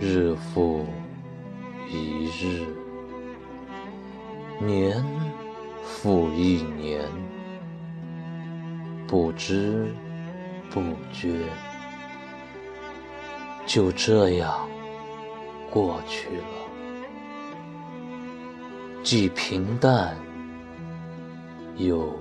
[0.00, 0.86] 日复
[1.90, 2.66] 一日，
[4.60, 5.04] 年
[5.82, 7.04] 复一年，
[9.06, 9.92] 不知
[10.70, 10.80] 不
[11.12, 11.40] 觉
[13.66, 14.68] 就这样
[15.70, 16.44] 过去了，
[19.02, 20.16] 既平淡
[21.76, 22.14] 又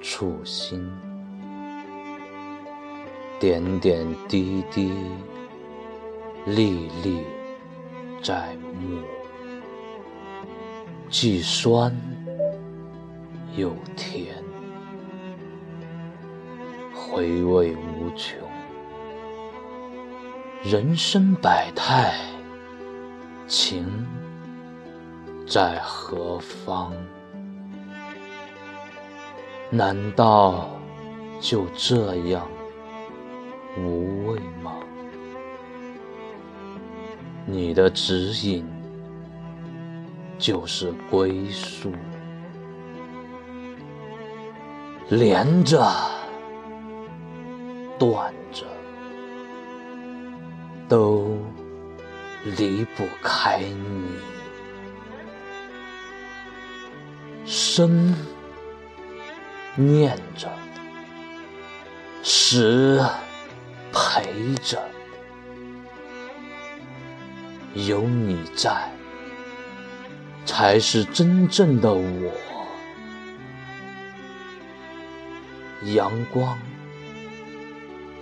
[0.00, 0.90] 触心，
[3.44, 4.90] 点点滴滴。
[6.46, 7.22] 历历
[8.22, 9.02] 在目，
[11.10, 11.94] 既酸
[13.54, 14.34] 又甜，
[16.94, 18.40] 回味无穷。
[20.62, 22.14] 人生百态，
[23.46, 24.06] 情
[25.46, 26.94] 在何方？
[29.68, 30.70] 难道
[31.42, 32.48] 就这样
[33.76, 34.76] 无畏吗？
[37.46, 38.66] 你的指引
[40.38, 41.92] 就是归宿，
[45.10, 45.84] 连着
[47.98, 48.64] 断着
[50.88, 51.36] 都
[52.44, 54.18] 离不开你，
[57.44, 58.14] 生
[59.74, 60.48] 念着，
[62.22, 63.04] 死
[64.14, 64.80] 陪着。
[67.74, 68.88] 有你在，
[70.46, 72.30] 才是真正的我。
[75.92, 76.56] 阳光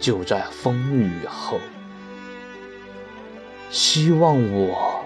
[0.00, 1.60] 就在风雨后，
[3.70, 5.04] 希望我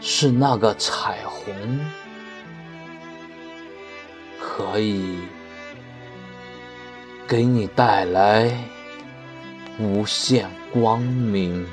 [0.00, 1.52] 是那个彩虹，
[4.40, 5.18] 可以
[7.26, 8.56] 给你带来
[9.78, 11.66] 无限光明。